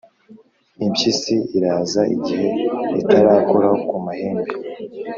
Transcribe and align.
impyisi 0.85 1.35
iraza, 1.57 2.01
igihe 2.15 2.49
itarakora 3.01 3.69
ku 3.87 3.95
mahembe, 4.05 4.51